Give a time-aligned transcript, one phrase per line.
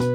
[0.00, 0.08] Oke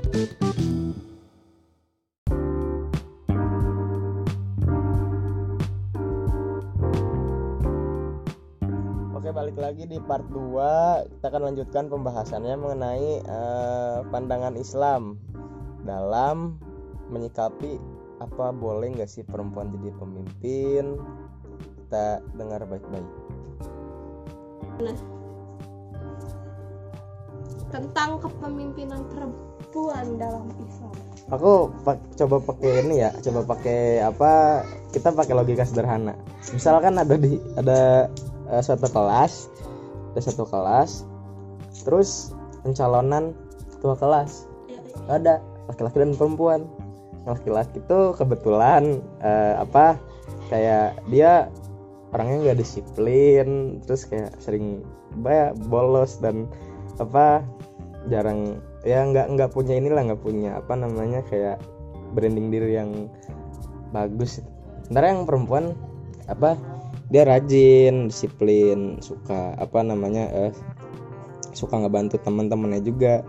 [9.30, 15.22] balik lagi di part 2 Kita akan lanjutkan pembahasannya mengenai eh, pandangan Islam
[15.86, 16.58] Dalam
[17.14, 17.78] menyikapi
[18.26, 20.98] apa boleh nggak sih perempuan jadi pemimpin.
[21.86, 23.06] Kita dengar baik-baik.
[27.70, 29.55] Tentang kepemimpinan perempuan
[30.16, 30.94] dalam Islam.
[31.34, 34.62] Aku coba pakai ini ya Coba pakai apa
[34.94, 36.14] Kita pakai logika sederhana.
[36.54, 38.06] Misalkan ada di ada
[38.54, 39.50] eh, suatu kelas
[40.14, 41.02] Ada satu kelas
[41.82, 43.34] Terus pencalonan
[43.78, 44.50] ketua kelas.
[44.72, 44.82] Ya,
[45.22, 45.34] ada
[45.70, 46.66] laki-laki dan perempuan.
[47.26, 50.00] Laki-laki itu kebetulan eh, apa
[50.50, 51.50] kayak dia
[52.14, 54.86] orangnya nggak disiplin terus kayak sering
[55.20, 56.48] banyak bolos dan
[57.02, 57.44] apa
[58.08, 61.58] jarang ya nggak nggak punya inilah nggak punya apa namanya kayak
[62.14, 63.10] branding diri yang
[63.90, 64.40] bagus.
[64.86, 65.74] Sementara yang perempuan
[66.30, 66.56] apa
[67.10, 70.54] dia rajin disiplin suka apa namanya eh,
[71.58, 73.26] suka ngebantu teman-temannya juga.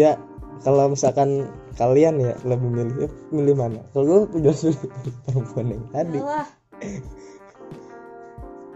[0.00, 0.16] Ya
[0.64, 3.80] kalau misalkan kalian ya lebih milih ya, milih mana?
[3.92, 4.88] Kalau gue udah milih
[5.28, 6.18] perempuan yang tadi.
[6.24, 6.48] Alah.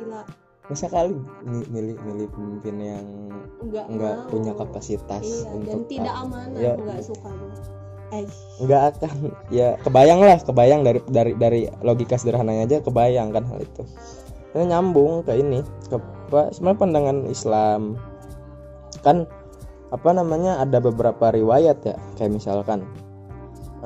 [0.00, 0.24] Gila,
[0.70, 3.06] masa kali mi- milih milih pemimpin yang
[3.60, 4.28] enggak nggak mau.
[4.30, 6.72] punya kapasitas Iya, dan untuk tidak ah, amanah, ya.
[6.78, 7.28] enggak suka.
[8.10, 8.26] Eh,
[8.58, 9.16] nggak akan
[9.54, 13.82] ya kebayang lah kebayang dari dari dari logika sederhananya aja kebayang kan hal itu
[14.50, 15.94] Ini nyambung ke ini ke
[16.30, 17.94] apa sebenarnya pandangan Islam
[19.06, 19.26] kan
[19.90, 22.82] apa namanya ada beberapa riwayat ya kayak misalkan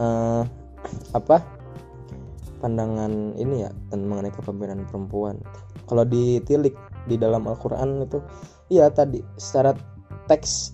[0.01, 0.43] eh,
[1.13, 1.45] apa
[2.65, 5.37] pandangan ini ya tentang mengenai kepemimpinan perempuan
[5.85, 8.19] kalau ditilik di dalam Al-Qur'an itu
[8.73, 9.77] iya tadi secara
[10.27, 10.73] teks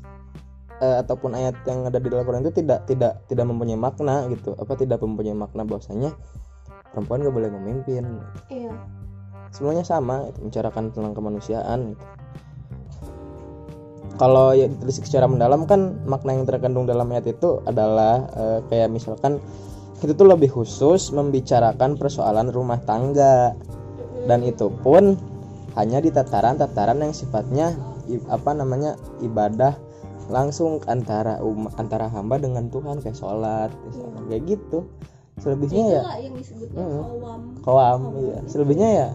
[0.79, 4.55] eh, ataupun ayat yang ada di dalam Al-Qur'an itu tidak tidak tidak mempunyai makna gitu
[4.57, 6.15] apa tidak mempunyai makna bahwasanya
[6.91, 8.05] perempuan gak boleh memimpin
[8.51, 8.71] iya.
[9.55, 12.05] semuanya sama itu membicarakan tentang kemanusiaan gitu.
[14.19, 18.91] kalau ya ditelisik secara mendalam kan makna yang terkandung dalam ayat itu adalah eh, kayak
[18.91, 19.39] misalkan
[20.01, 23.53] itu tuh lebih khusus membicarakan persoalan rumah tangga
[24.29, 25.17] dan itu pun
[25.79, 27.79] hanya di tataran-tataran yang sifatnya
[28.27, 29.79] apa namanya ibadah
[30.31, 34.23] langsung antara um, antara hamba dengan Tuhan kayak sholat misalkan.
[34.31, 34.79] kayak gitu
[35.41, 37.03] selebihnya ya yang disebutnya Mm.
[37.03, 37.41] kawam.
[37.67, 39.09] koam iya selebihnya ya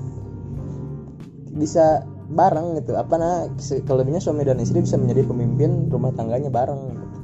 [1.56, 3.48] bisa bareng gitu apa nah
[3.86, 7.18] kelebihnya suami dan istri bisa menjadi pemimpin rumah tangganya bareng gitu.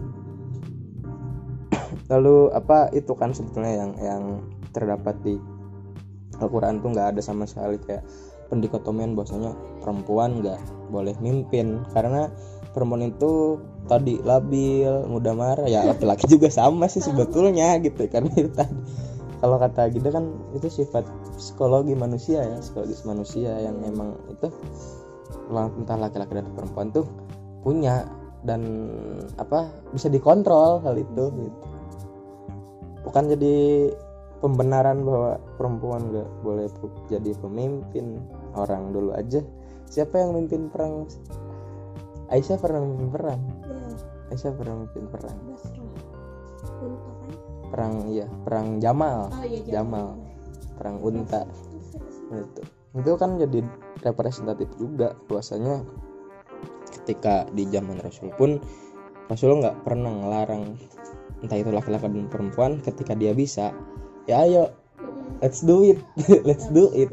[2.14, 4.24] lalu apa itu kan sebetulnya yang yang
[4.72, 5.36] terdapat di
[6.42, 8.02] Al-Quran tuh nggak ada sama sekali kayak
[8.50, 10.60] pendikotomian bahwasanya perempuan nggak
[10.90, 11.86] boleh mimpin.
[11.94, 12.28] Karena
[12.74, 15.68] perempuan itu tadi labil mudah marah.
[15.70, 18.76] Ya laki-laki juga sama sih sebetulnya gitu karena itu tadi.
[19.42, 21.02] Kalau kata Gida kan itu sifat
[21.34, 24.54] psikologi manusia ya psikologis manusia yang emang itu
[25.50, 27.10] entah laki-laki dan perempuan tuh
[27.66, 28.06] punya
[28.46, 28.62] dan
[29.38, 31.60] apa bisa dikontrol hal itu gitu.
[33.06, 33.58] bukan jadi
[34.42, 36.68] pembenaran bahwa perempuan nggak boleh
[37.08, 38.20] jadi pemimpin
[38.58, 39.40] orang dulu aja.
[39.86, 41.06] Siapa yang mimpin perang?
[42.34, 43.40] Aisyah pernah mimpin perang?
[43.40, 45.38] Iya, Aisyah pernah mimpin perang.
[47.72, 49.30] Perang iya perang Jamal.
[49.30, 50.18] Oh iya, Jamal.
[50.76, 51.46] Perang unta.
[52.34, 52.62] Itu.
[52.98, 53.64] Itu kan jadi
[54.02, 55.86] representatif juga bahwasanya
[57.02, 58.60] ketika di zaman Rasul pun
[59.32, 60.76] Rasul nggak pernah ngelarang
[61.42, 63.74] entah itu laki-laki dan perempuan ketika dia bisa
[64.32, 64.64] ya ayo.
[65.44, 66.00] Let's do it.
[66.48, 67.12] Let's do it.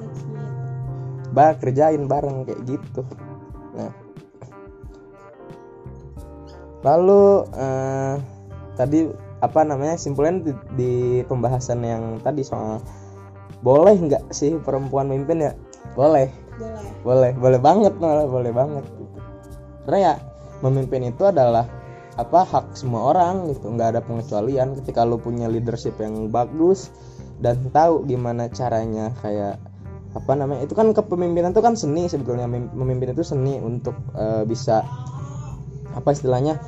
[1.34, 3.02] Bah kerjain bareng kayak gitu.
[3.74, 3.90] Nah.
[6.86, 7.22] Lalu
[7.58, 8.14] eh,
[8.78, 10.92] tadi apa namanya simpulnya di, di
[11.26, 12.78] pembahasan yang tadi soal
[13.62, 15.52] boleh nggak sih perempuan mimpin ya?
[15.98, 16.30] Boleh.
[16.58, 16.90] Boleh.
[17.06, 18.84] boleh boleh banget malah boleh banget.
[18.86, 19.18] Gitu.
[19.86, 20.14] karena ya
[20.60, 21.64] memimpin itu adalah
[22.18, 23.70] apa hak semua orang gitu.
[23.70, 24.74] Nggak ada pengecualian.
[24.82, 26.90] Ketika lu punya leadership yang bagus
[27.38, 29.62] dan tahu gimana caranya kayak
[30.18, 32.50] apa namanya itu kan kepemimpinan itu kan seni sebetulnya.
[32.50, 34.82] Mem- memimpin itu seni untuk eh, bisa
[35.94, 36.58] apa istilahnya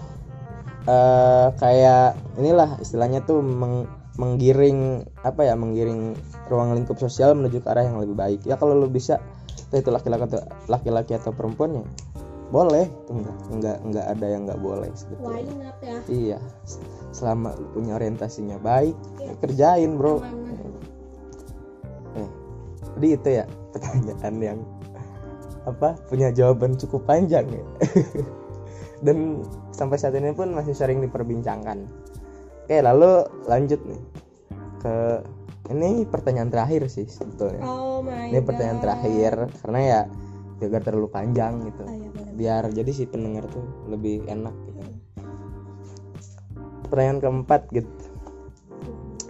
[0.89, 6.17] eh kayak inilah istilahnya tuh meng- menggiring apa ya menggiring
[6.49, 8.41] ruang lingkup sosial menuju ke arah yang lebih baik.
[8.47, 9.19] Ya kalau lu bisa
[9.71, 11.85] itu laki-laki atau laki-laki atau perempuan ya
[12.51, 15.99] boleh enggak enggak enggak ada yang enggak boleh Why sebetulnya not ya?
[16.11, 16.39] iya
[17.15, 20.19] selama lu punya orientasinya baik ya kerjain bro.
[22.19, 22.31] Eh,
[22.99, 24.59] jadi itu ya pertanyaan yang
[25.63, 27.65] apa punya jawaban cukup panjang ya.
[29.07, 31.87] Dan sampai saat ini pun masih sering diperbincangkan.
[32.67, 34.03] Oke lalu lanjut nih
[34.83, 34.95] ke
[35.71, 37.63] ini pertanyaan terakhir sih sebetulnya.
[37.63, 38.85] Oh my ini pertanyaan God.
[38.91, 39.33] terakhir
[39.63, 40.01] karena ya
[40.61, 41.83] biar terlalu panjang gitu.
[41.89, 42.20] Oh, iya, boleh.
[42.35, 44.81] Biar jadi si pendengar tuh lebih enak gitu.
[46.91, 47.91] Pertanyaan keempat gitu.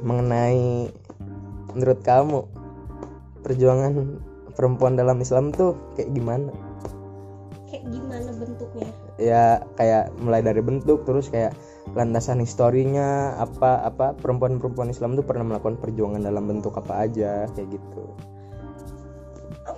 [0.00, 0.88] Mengenai
[1.76, 2.48] menurut kamu
[3.44, 4.20] perjuangan
[4.56, 6.52] perempuan dalam Islam tuh kayak gimana?
[7.68, 8.88] Kayak gimana bentuknya?
[9.20, 9.44] Ya
[9.76, 11.52] kayak mulai dari bentuk terus kayak
[11.92, 17.76] landasan historinya apa apa perempuan-perempuan Islam tuh pernah melakukan perjuangan dalam bentuk apa aja kayak
[17.76, 18.04] gitu.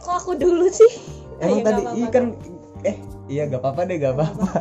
[0.02, 0.98] Kok aku dulu sih?
[1.38, 2.14] Emang Ayo, tadi nggak iya apa-apa.
[2.14, 2.24] kan
[2.82, 2.96] eh
[3.30, 4.48] iya gak apa-apa deh gak apa-apa.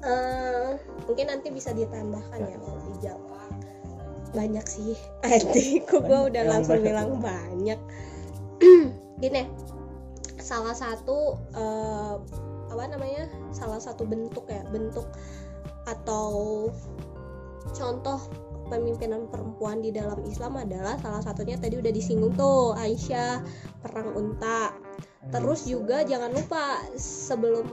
[0.00, 3.52] Eh, mungkin nanti bisa ditambahkan ya kalau dijawab
[4.32, 4.96] banyak sih.
[5.20, 6.88] Adikku gue udah langsung banyak.
[6.88, 7.76] bilang banyak.
[9.22, 9.44] Gini
[10.40, 12.14] salah satu eh,
[12.70, 15.06] apa namanya salah satu bentuk ya bentuk
[15.86, 16.66] atau
[17.70, 18.18] contoh
[18.70, 23.42] pemimpinan perempuan di dalam Islam adalah salah satunya tadi udah disinggung tuh Aisyah
[23.82, 24.74] perang unta
[25.28, 27.68] Terus juga jangan lupa sebelum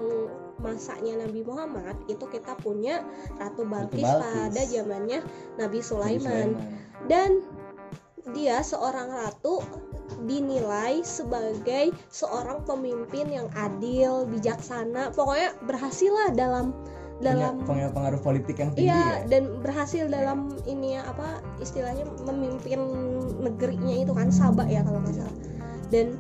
[0.59, 2.99] masanya Nabi Muhammad itu kita punya
[3.39, 4.51] Ratu Balkis, Balkis.
[4.51, 5.19] pada zamannya
[5.55, 6.59] Nabi Nabi Sulaiman.
[7.07, 7.39] Dan
[8.35, 9.63] dia seorang ratu
[10.27, 16.75] dinilai sebagai seorang pemimpin yang adil, bijaksana, pokoknya berhasil lah dalam
[17.17, 19.13] dalam punya, pengaruh politik yang tinggi Iya, ya.
[19.25, 22.77] dan berhasil dalam ini ya, apa istilahnya memimpin
[23.41, 25.35] negerinya itu kan Sabah ya kalau nggak salah.
[25.89, 26.19] Dan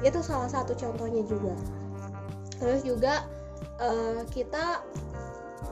[0.00, 1.54] itu salah satu contohnya juga.
[2.60, 3.24] Terus juga
[3.80, 4.84] eh, kita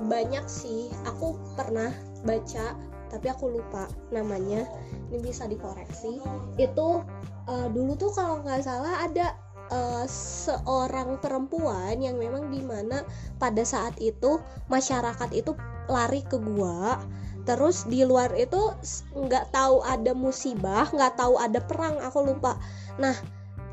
[0.05, 1.91] banyak sih, aku pernah
[2.23, 2.77] baca
[3.09, 4.69] tapi aku lupa namanya.
[5.09, 6.21] Ini bisa dikoreksi.
[6.61, 7.05] Itu
[7.49, 9.33] eh, dulu tuh kalau nggak salah ada
[9.73, 13.05] eh, seorang perempuan yang memang di mana
[13.41, 15.57] pada saat itu masyarakat itu
[15.89, 17.01] lari ke gua
[17.49, 18.77] terus di luar itu
[19.17, 22.61] nggak tahu ada musibah nggak tahu ada perang aku lupa
[23.01, 23.17] nah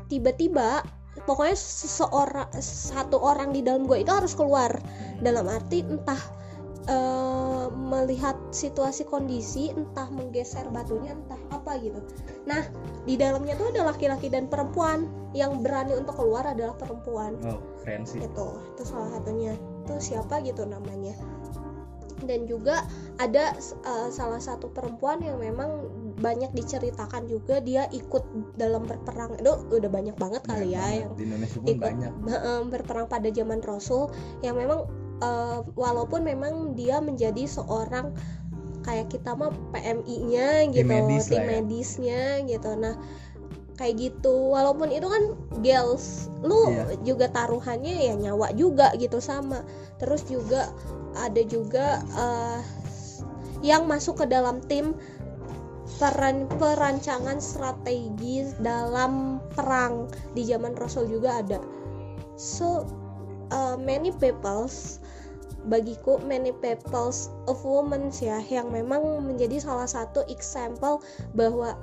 [0.06, 0.82] tiba-tiba
[1.24, 4.70] pokoknya seseorang satu orang di dalam gua itu harus keluar.
[5.24, 6.20] Dalam arti entah
[6.86, 11.98] eh, melihat situasi kondisi entah menggeser batunya entah apa gitu.
[12.44, 12.62] Nah
[13.08, 15.08] di dalamnya tuh ada laki-laki dan perempuan.
[15.36, 17.36] Yang berani untuk keluar adalah perempuan.
[17.44, 18.24] Oh keren sih.
[18.24, 19.52] Itu itu salah satunya.
[19.84, 21.12] Itu siapa gitu namanya.
[22.24, 22.88] Dan juga
[23.20, 23.52] ada
[23.84, 29.90] uh, salah satu perempuan yang memang banyak diceritakan juga dia ikut dalam berperang itu udah
[29.92, 32.12] banyak banget kali ya yang di Indonesia pun ikut banyak
[32.72, 34.08] berperang pada zaman Rasul
[34.40, 34.88] yang memang
[35.20, 38.16] eh, walaupun memang dia menjadi seorang
[38.86, 41.46] kayak kita mah PMI-nya gitu, medis tim ya.
[41.58, 42.70] medisnya gitu.
[42.78, 42.94] Nah,
[43.74, 44.54] kayak gitu.
[44.54, 46.94] Walaupun itu kan girls, lu Iya.
[47.02, 49.66] juga taruhannya ya nyawa juga gitu sama.
[49.98, 50.70] Terus juga
[51.18, 52.60] ada juga eh,
[53.66, 54.94] yang masuk ke dalam tim
[55.96, 61.60] peran perancangan strategi dalam perang di zaman Rasul juga ada.
[62.36, 62.84] So
[63.52, 65.00] uh, many peoples
[65.66, 71.02] bagiku many peoples of women ya yang memang menjadi salah satu example
[71.34, 71.74] bahwa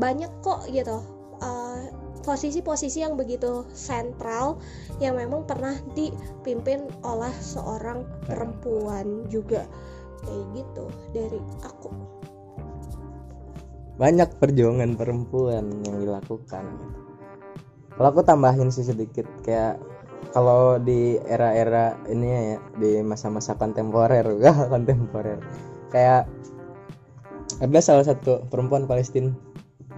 [0.00, 1.04] banyak kok gitu
[1.44, 1.84] uh,
[2.24, 4.56] posisi-posisi yang begitu sentral
[4.98, 9.68] yang memang pernah dipimpin oleh seorang perempuan juga
[10.24, 11.92] kayak gitu dari aku
[13.94, 16.64] banyak perjuangan perempuan yang dilakukan
[17.94, 19.78] kalau aku tambahin sih sedikit kayak
[20.34, 25.38] kalau di era-era ini ya di masa-masa kontemporer enggak kontemporer
[25.94, 26.26] kayak
[27.62, 29.30] ada salah satu perempuan Palestina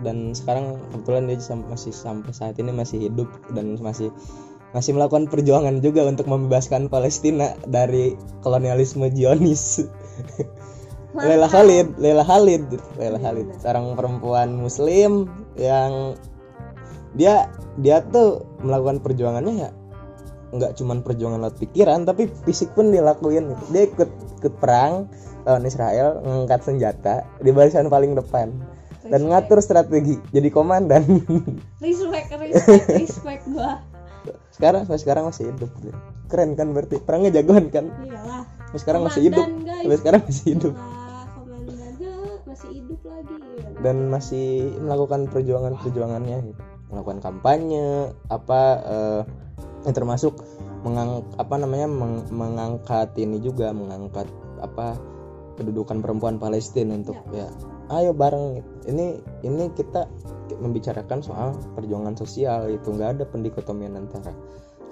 [0.04, 4.12] dan sekarang kebetulan dia masih sampai saat ini masih hidup dan masih
[4.76, 8.12] masih melakukan perjuangan juga untuk membebaskan Palestina dari
[8.44, 9.80] kolonialisme Zionis.
[11.16, 12.64] Lela Khalid, Lela Khalid,
[13.00, 16.12] Lela Khalid, seorang perempuan Muslim yang
[17.16, 17.48] dia
[17.80, 19.70] dia tuh melakukan perjuangannya ya
[20.56, 23.64] nggak cuman perjuangan lewat pikiran tapi fisik pun dia lakuin gitu.
[23.74, 25.10] dia ikut ikut perang
[25.42, 28.50] lawan Israel ngangkat senjata di barisan paling depan.
[29.06, 31.06] Dan ngatur strategi jadi komandan.
[31.78, 33.78] Respect respect respect gua.
[34.50, 35.70] Sekarang sampai sekarang masih hidup
[36.26, 37.86] keren kan berarti perangnya jagoan kan?
[38.02, 38.42] Iyalah.
[38.66, 39.46] Sampai sekarang masih hidup.
[39.46, 39.82] Guys.
[39.86, 40.74] sampai sekarang masih hidup
[43.86, 46.62] dan masih melakukan perjuangan-perjuangannya gitu.
[46.90, 49.22] melakukan kampanye apa eh,
[49.86, 50.42] yang termasuk
[50.82, 54.26] mengang apa namanya meng- mengangkat ini juga mengangkat
[54.58, 54.98] apa
[55.54, 57.46] kedudukan perempuan Palestina untuk ya
[57.94, 58.70] ayo bareng gitu.
[58.90, 60.10] ini ini kita
[60.58, 64.34] membicarakan soal perjuangan sosial itu nggak ada pendikotomian antara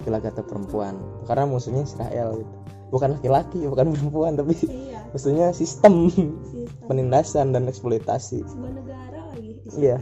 [0.01, 0.95] laki-laki atau perempuan.
[1.25, 2.53] Karena musuhnya Israel gitu.
[2.93, 5.01] Bukan laki-laki bukan perempuan tapi iya.
[5.11, 6.87] musuhnya sistem sistem.
[6.87, 8.45] penindasan dan eksploitasi.
[8.45, 9.97] Sebuah negara lagi Iya.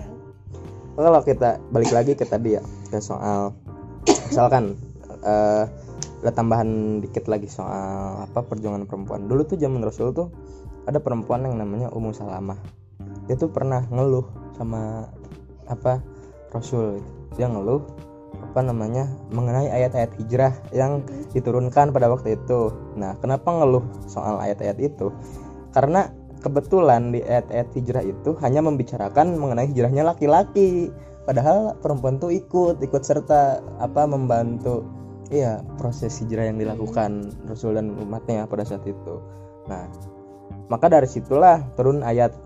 [0.93, 2.61] kalau kita balik lagi ke tadi ya
[2.93, 3.57] ke soal
[4.29, 4.77] misalkan
[5.25, 5.65] eh
[6.23, 9.27] ada tambahan dikit lagi soal apa perjuangan perempuan.
[9.27, 10.31] Dulu tuh zaman Rasul tuh
[10.87, 12.55] ada perempuan yang namanya Ummu Salamah.
[13.27, 14.23] Dia tuh pernah ngeluh
[14.55, 15.11] sama
[15.67, 15.99] apa
[16.55, 17.03] Rasul.
[17.35, 17.83] Dia ngeluh
[18.53, 21.01] apa namanya mengenai ayat-ayat hijrah yang
[21.33, 22.69] diturunkan pada waktu itu.
[22.93, 25.09] Nah kenapa ngeluh soal ayat-ayat itu?
[25.73, 26.13] Karena
[26.45, 30.93] kebetulan di ayat-ayat hijrah itu hanya membicarakan mengenai hijrahnya laki-laki.
[31.25, 34.85] Padahal perempuan tuh ikut ikut serta apa membantu
[35.33, 39.17] iya proses hijrah yang dilakukan Rasul dan umatnya pada saat itu.
[39.65, 39.89] Nah
[40.69, 42.37] maka dari situlah turun ayat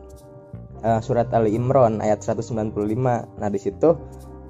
[0.88, 2.72] eh, surat Ali Imran ayat 195
[3.44, 3.92] nah di situ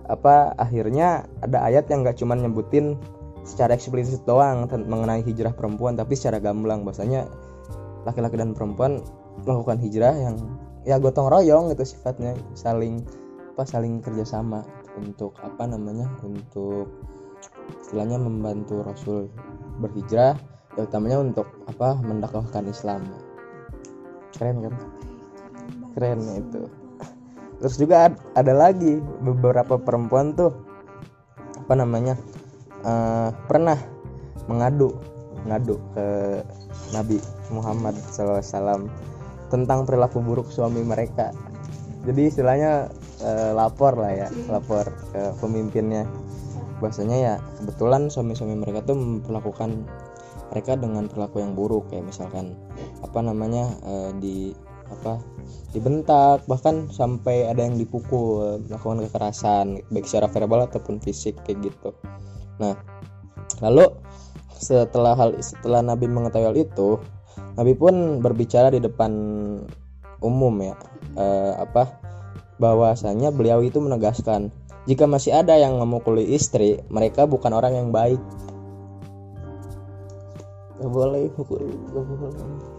[0.07, 2.95] apa akhirnya ada ayat yang gak cuma nyebutin
[3.47, 6.83] secara eksplisit doang mengenai hijrah perempuan tapi secara gamblang.
[6.83, 7.27] Bahasanya
[8.03, 9.03] laki-laki dan perempuan
[9.43, 10.35] melakukan hijrah yang
[10.87, 13.03] ya gotong royong gitu sifatnya saling
[13.55, 14.63] apa saling kerjasama
[14.95, 16.87] untuk apa namanya untuk
[17.83, 19.27] istilahnya membantu Rasul
[19.83, 20.39] berhijrah
[20.77, 23.03] ya utamanya untuk apa mendakwahkan Islam.
[24.37, 24.73] Keren kan?
[25.97, 26.86] Keren itu
[27.57, 30.53] terus juga ad- ada lagi beberapa perempuan tuh
[31.57, 32.15] apa namanya
[32.85, 33.77] eh, pernah
[34.47, 34.95] mengadu
[35.47, 36.07] ngadu ke
[36.95, 37.17] Nabi
[37.51, 38.87] Muhammad SAW
[39.47, 41.31] tentang perilaku buruk suami mereka.
[42.07, 42.91] Jadi istilahnya
[43.23, 46.07] eh, lapor lah ya lapor ke pemimpinnya.
[46.77, 49.81] Bahwasanya ya kebetulan suami-suami mereka tuh memperlakukan
[50.53, 52.55] mereka dengan perilaku yang buruk kayak misalkan
[53.01, 54.53] apa namanya eh, di
[54.87, 55.19] apa
[55.75, 61.91] dibentak bahkan sampai ada yang dipukul melakukan kekerasan baik secara verbal ataupun fisik kayak gitu.
[62.57, 62.73] Nah
[63.59, 63.91] lalu
[64.57, 66.97] setelah hal setelah Nabi mengetahui hal itu
[67.57, 69.11] Nabi pun berbicara di depan
[70.21, 70.73] umum ya
[71.13, 72.01] eh, apa
[72.57, 74.49] bahwasanya beliau itu menegaskan
[74.87, 78.23] jika masih ada yang memukuli istri mereka bukan orang yang baik.
[80.77, 82.31] Gak boleh pukul, gak boleh,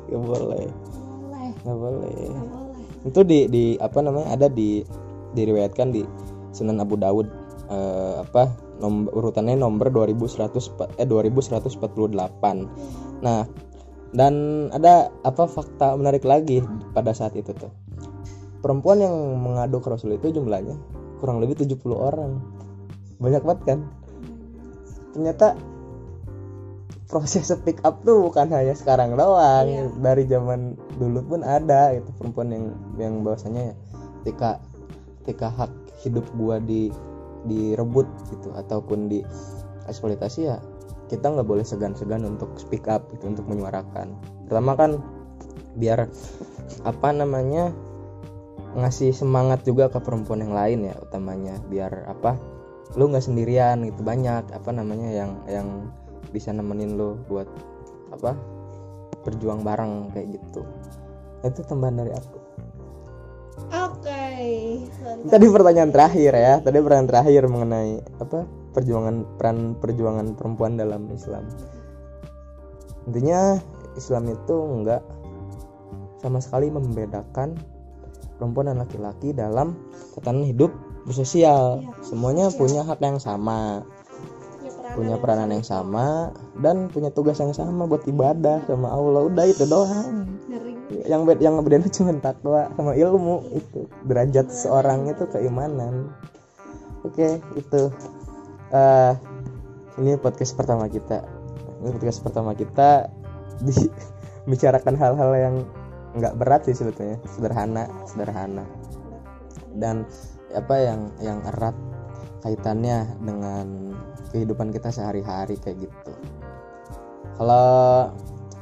[0.08, 0.64] gak boleh,
[1.76, 2.28] boleh gak boleh.
[2.32, 4.82] nggak boleh Itu di di apa namanya ada di
[5.36, 6.02] diriwayatkan di
[6.56, 7.28] Sunan Abu Dawud
[7.68, 8.48] eh, apa
[8.78, 13.22] nomor urutannya nomor 2100 eh 2148.
[13.22, 13.44] Nah,
[14.14, 14.34] dan
[14.72, 16.64] ada apa fakta menarik lagi
[16.96, 17.70] pada saat itu tuh.
[18.58, 20.74] Perempuan yang mengadu ke Rasul itu jumlahnya
[21.18, 22.38] kurang lebih 70 orang.
[23.18, 23.78] Banyak banget kan?
[25.14, 25.58] Ternyata
[27.08, 29.66] proses speak up tuh bukan hanya sekarang doang.
[29.66, 29.88] Iya.
[29.98, 32.64] dari zaman dulu pun ada itu perempuan yang
[33.00, 33.76] yang bahwasanya ya
[34.22, 34.50] ketika
[35.24, 35.72] ketika hak
[36.04, 36.92] hidup gua di
[37.48, 39.24] direbut gitu ataupun di
[39.88, 40.60] eksploitasi ya
[41.08, 44.12] kita nggak boleh segan-segan untuk speak up gitu untuk menyuarakan.
[44.44, 45.00] Pertama kan
[45.80, 46.06] biar
[46.84, 47.72] apa namanya
[48.76, 51.56] ngasih semangat juga ke perempuan yang lain ya utamanya.
[51.72, 52.36] Biar apa
[52.96, 55.68] lu nggak sendirian gitu banyak apa namanya yang yang
[56.30, 57.48] bisa nemenin lu buat
[58.12, 58.36] apa
[59.24, 60.62] berjuang bareng kayak gitu.
[61.44, 62.38] Itu tambahan dari aku.
[63.68, 64.28] Oke
[65.02, 65.30] mantap.
[65.34, 66.54] tadi pertanyaan terakhir ya.
[66.62, 67.90] Tadi pertanyaan terakhir mengenai
[68.22, 68.38] apa
[68.72, 71.44] perjuangan peran perjuangan perempuan dalam Islam.
[73.10, 73.58] Intinya
[73.96, 75.02] Islam itu enggak
[76.22, 77.58] sama sekali membedakan
[78.38, 79.74] perempuan dan laki-laki dalam
[80.14, 80.70] tatanan hidup
[81.08, 81.82] bersosial.
[81.82, 83.82] Iya, semuanya punya hak yang sama
[84.98, 89.30] punya peranan, yang sama dan punya tugas yang sama buat ibadah sama Allah.
[89.30, 90.26] Udah itu doang.
[91.06, 93.86] Yang bed yang ngebedain cuma takwa sama ilmu itu.
[94.10, 96.10] Derajat seorang itu keimanan.
[97.06, 97.82] Oke itu.
[98.74, 99.12] Eh
[100.02, 101.22] ini podcast pertama kita.
[101.78, 103.06] Ini podcast pertama kita.
[103.62, 103.74] Di
[104.50, 105.54] bicarakan hal-hal yang
[106.18, 107.22] nggak berat sih sebetulnya.
[107.30, 108.66] Sederhana sederhana.
[109.78, 110.02] Dan
[110.50, 111.76] apa yang yang erat
[112.42, 113.96] kaitannya dengan
[114.30, 116.12] kehidupan kita sehari-hari kayak gitu.
[117.38, 118.10] Kalau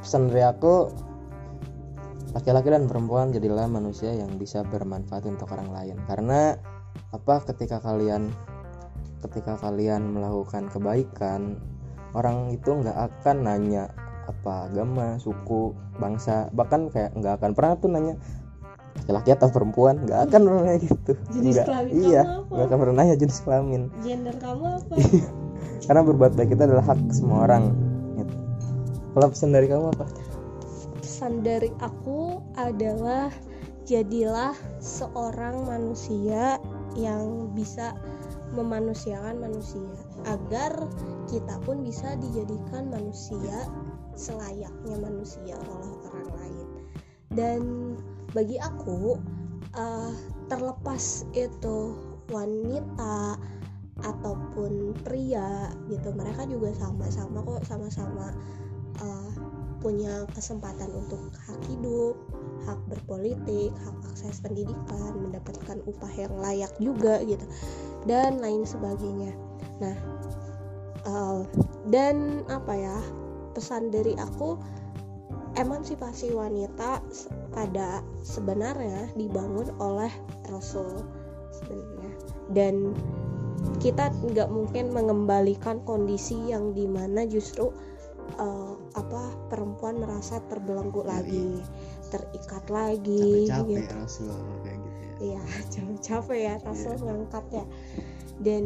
[0.01, 0.89] pesan dari aku
[2.37, 5.97] laki-laki dan perempuan jadilah manusia yang bisa bermanfaat untuk orang lain.
[6.05, 6.53] Karena
[7.13, 7.41] apa?
[7.45, 8.29] Ketika kalian
[9.25, 11.57] ketika kalian melakukan kebaikan
[12.13, 13.89] orang itu nggak akan nanya
[14.27, 18.13] apa agama suku bangsa bahkan kayak nggak akan pernah tuh nanya
[18.97, 21.11] laki-laki atau perempuan nggak akan pernah nanya gitu.
[21.31, 22.51] Jenis Nggak- kelamin iya kamu apa?
[22.53, 23.81] nggak akan pernah nanya jenis kelamin.
[24.01, 24.93] Gender kamu apa?
[25.87, 27.63] Karena berbuat baik itu adalah hak semua orang
[28.17, 28.33] gitu.
[29.13, 30.05] kalau pesan dari kamu apa?
[31.01, 33.31] Pesan dari aku adalah
[33.87, 36.59] jadilah seorang manusia
[36.99, 37.95] yang bisa
[38.51, 39.87] memanusiakan manusia
[40.27, 40.71] agar
[41.27, 43.67] kita pun bisa dijadikan manusia
[44.17, 46.67] selayaknya manusia oleh orang lain.
[47.31, 47.61] Dan
[48.35, 49.19] bagi aku
[49.75, 50.11] uh,
[50.51, 51.95] terlepas itu
[52.31, 53.39] wanita
[54.03, 58.29] ataupun pria gitu mereka juga sama-sama kok sama-sama
[59.01, 59.31] uh,
[59.81, 62.13] punya kesempatan untuk hak hidup
[62.65, 67.45] hak berpolitik hak akses pendidikan mendapatkan upah yang layak juga gitu
[68.05, 69.33] dan lain sebagainya.
[69.81, 69.95] Nah
[71.07, 71.41] uh,
[71.89, 72.97] dan apa ya
[73.55, 74.59] pesan dari aku
[75.57, 77.01] emansipasi wanita
[77.51, 80.09] pada sebenarnya dibangun oleh
[80.47, 81.01] Rasul
[81.51, 82.11] sebenarnya
[82.53, 82.93] dan
[83.81, 87.73] kita nggak mungkin mengembalikan kondisi yang di mana justru
[88.37, 91.65] uh, apa perempuan merasa terbelenggu ya, lagi iya.
[92.13, 93.93] terikat lagi capek, -capek gitu.
[93.97, 95.43] Rasul kayak gitu ya iya
[96.07, 97.03] capek ya Rasul yeah.
[97.03, 97.65] ngangkat ya
[98.45, 98.63] dan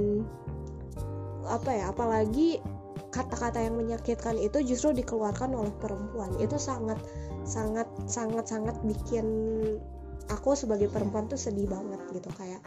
[1.47, 2.59] apa ya apalagi
[3.11, 6.31] kata-kata yang menyakitkan itu justru dikeluarkan oleh perempuan.
[6.39, 6.97] Itu sangat
[7.43, 9.27] sangat sangat sangat bikin
[10.31, 12.31] aku sebagai perempuan tuh sedih banget gitu.
[12.39, 12.63] Kayak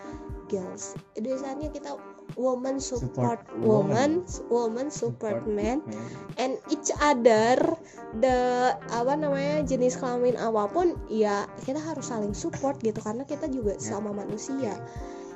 [0.52, 0.94] girls.
[1.16, 1.96] Biasanya kita
[2.36, 4.26] woman support, support woman.
[4.52, 5.80] woman support, support men
[6.36, 7.56] and each other
[8.18, 8.38] the
[8.90, 13.00] apa namanya jenis kelamin apa pun ya kita harus saling support gitu.
[13.00, 13.96] Karena kita juga ya.
[13.96, 14.76] sama manusia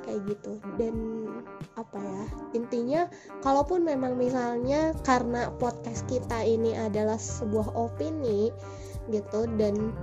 [0.09, 0.57] kayak gitu.
[0.81, 0.95] Dan
[1.77, 2.23] apa ya
[2.57, 3.01] intinya
[3.45, 8.49] kalaupun memang misalnya karena podcast kita ini adalah sebuah opini
[9.13, 9.93] gitu dan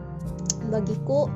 [0.70, 1.30] bagiku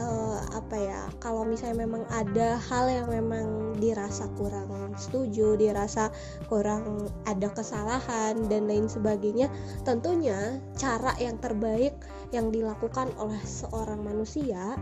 [0.00, 6.08] uh, apa ya kalau misalnya memang ada hal yang memang dirasa kurang setuju dirasa
[6.48, 9.52] kurang ada kesalahan dan lain sebagainya
[9.84, 11.92] tentunya cara yang terbaik
[12.34, 14.74] yang dilakukan oleh seorang manusia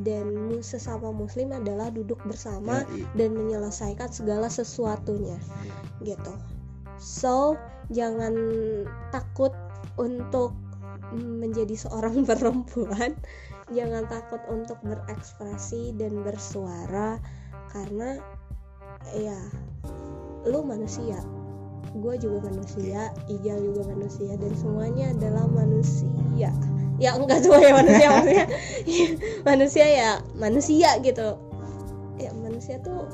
[0.00, 5.36] dan sesama muslim adalah duduk bersama dan menyelesaikan segala sesuatunya
[6.00, 6.32] gitu.
[6.96, 7.60] So
[7.92, 8.32] jangan
[9.12, 9.52] takut
[10.00, 10.56] untuk
[11.12, 13.18] menjadi seorang perempuan.
[13.72, 17.16] Jangan takut untuk berekspresi dan bersuara
[17.72, 18.20] karena
[19.16, 19.38] ya
[20.48, 21.20] lu manusia.
[21.92, 26.48] Gue juga manusia Ijal juga manusia dan semuanya adalah manusia
[27.02, 28.46] ya enggak ya manusia maksudnya.
[29.50, 31.28] Manusia ya manusia gitu.
[32.22, 33.10] Ya manusia tuh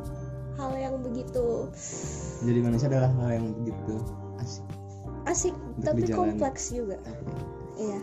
[0.60, 1.72] hal yang begitu
[2.38, 3.94] jadi manusia adalah hal yang begitu
[4.38, 4.64] asik.
[5.26, 6.98] Asik Untuk tapi kompleks juga.
[7.74, 8.00] Iya.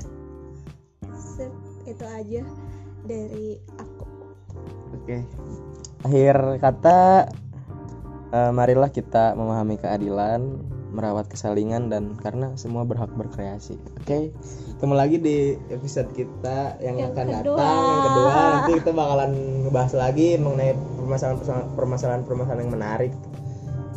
[1.88, 2.44] Itu aja
[3.08, 4.06] dari aku.
[5.00, 5.24] Oke.
[6.04, 7.32] Akhir kata
[8.36, 10.60] uh, marilah kita memahami keadilan
[10.96, 13.76] merawat kesalingan dan karena semua berhak berkreasi.
[14.00, 14.24] Oke okay?
[14.76, 15.38] ketemu lagi di
[15.72, 17.58] episode kita yang, yang akan kedua.
[17.60, 18.34] datang yang kedua.
[18.40, 19.32] Nanti kita bakalan
[19.68, 21.38] ngebahas lagi mengenai permasalahan
[21.76, 23.14] permasalahan permasalahan yang menarik.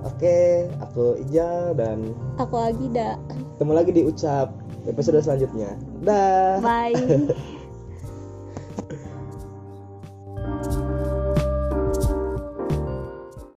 [0.06, 0.46] Oke okay,
[0.82, 3.18] aku Ijal dan aku Agida.
[3.54, 4.50] ketemu lagi di ucap
[4.87, 5.78] episode selanjutnya.
[6.02, 6.58] Dah.
[6.58, 6.98] Bye